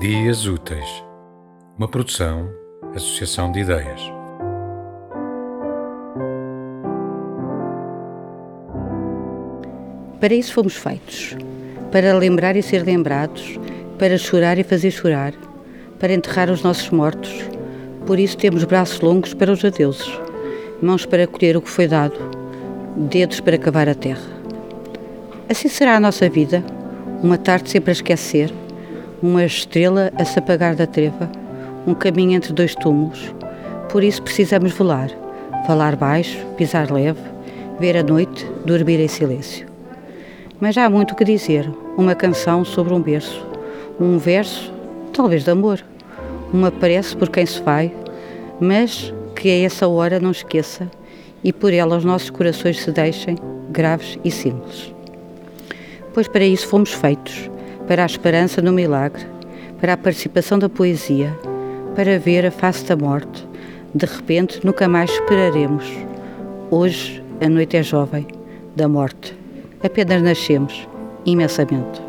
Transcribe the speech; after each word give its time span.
Dias 0.00 0.46
Úteis, 0.46 1.04
uma 1.76 1.86
produção, 1.86 2.48
associação 2.94 3.52
de 3.52 3.60
ideias. 3.60 4.00
Para 10.18 10.32
isso 10.32 10.54
fomos 10.54 10.74
feitos. 10.74 11.36
Para 11.92 12.16
lembrar 12.16 12.56
e 12.56 12.62
ser 12.62 12.82
lembrados, 12.82 13.58
para 13.98 14.16
chorar 14.16 14.56
e 14.56 14.64
fazer 14.64 14.90
chorar, 14.90 15.34
para 15.98 16.14
enterrar 16.14 16.48
os 16.48 16.62
nossos 16.62 16.88
mortos. 16.88 17.30
Por 18.06 18.18
isso 18.18 18.38
temos 18.38 18.64
braços 18.64 19.02
longos 19.02 19.34
para 19.34 19.52
os 19.52 19.62
adeuses, 19.62 20.18
mãos 20.80 21.04
para 21.04 21.26
colher 21.26 21.58
o 21.58 21.60
que 21.60 21.68
foi 21.68 21.86
dado, 21.86 22.16
dedos 22.96 23.40
para 23.40 23.58
cavar 23.58 23.86
a 23.86 23.94
terra. 23.94 24.40
Assim 25.46 25.68
será 25.68 25.96
a 25.96 26.00
nossa 26.00 26.26
vida, 26.26 26.64
uma 27.22 27.36
tarde 27.36 27.68
sempre 27.68 27.90
a 27.90 27.92
esquecer, 27.92 28.50
uma 29.22 29.44
estrela 29.44 30.10
a 30.16 30.24
se 30.24 30.38
apagar 30.38 30.74
da 30.74 30.86
treva, 30.86 31.30
um 31.86 31.94
caminho 31.94 32.32
entre 32.32 32.52
dois 32.52 32.74
túmulos. 32.74 33.34
Por 33.90 34.02
isso 34.02 34.22
precisamos 34.22 34.72
volar, 34.72 35.10
falar 35.66 35.96
baixo, 35.96 36.38
pisar 36.56 36.90
leve, 36.90 37.20
ver 37.78 37.96
a 37.96 38.02
noite, 38.02 38.46
dormir 38.64 38.98
em 39.00 39.08
silêncio. 39.08 39.66
Mas 40.58 40.76
há 40.78 40.88
muito 40.88 41.14
que 41.14 41.24
dizer, 41.24 41.70
uma 41.96 42.14
canção 42.14 42.64
sobre 42.64 42.94
um 42.94 43.00
berço, 43.00 43.46
um 43.98 44.16
verso, 44.16 44.72
talvez 45.12 45.44
de 45.44 45.50
amor, 45.50 45.84
uma 46.52 46.70
prece 46.70 47.16
por 47.16 47.28
quem 47.28 47.44
se 47.44 47.60
vai, 47.62 47.92
mas 48.58 49.12
que 49.36 49.48
a 49.48 49.64
essa 49.64 49.86
hora 49.88 50.18
não 50.18 50.30
esqueça 50.30 50.90
e 51.42 51.52
por 51.52 51.72
ela 51.72 51.96
os 51.96 52.04
nossos 52.04 52.30
corações 52.30 52.80
se 52.80 52.90
deixem 52.90 53.36
graves 53.70 54.18
e 54.24 54.30
simples. 54.30 54.94
Pois 56.12 56.28
para 56.28 56.44
isso 56.44 56.66
fomos 56.66 56.92
feitos, 56.92 57.50
para 57.86 58.02
a 58.02 58.06
esperança 58.06 58.62
no 58.62 58.72
milagre, 58.72 59.24
para 59.80 59.94
a 59.94 59.96
participação 59.96 60.58
da 60.58 60.68
poesia, 60.68 61.36
para 61.94 62.18
ver 62.18 62.46
a 62.46 62.50
face 62.50 62.84
da 62.84 62.96
morte. 62.96 63.46
De 63.94 64.06
repente 64.06 64.64
nunca 64.64 64.88
mais 64.88 65.10
esperaremos. 65.10 65.84
Hoje 66.70 67.22
a 67.40 67.48
noite 67.48 67.76
é 67.76 67.82
jovem, 67.82 68.26
da 68.76 68.88
morte. 68.88 69.36
Apenas 69.82 70.22
nascemos, 70.22 70.88
imensamente. 71.24 72.00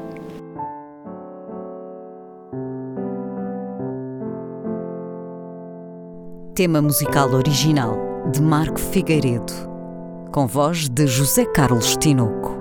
Tema 6.54 6.82
musical 6.82 7.34
original 7.34 7.98
de 8.32 8.42
Marco 8.42 8.80
Figueiredo, 8.80 9.54
com 10.32 10.46
voz 10.46 10.88
de 10.90 11.08
José 11.08 11.46
Carlos 11.46 11.96
Tinoco. 11.98 12.61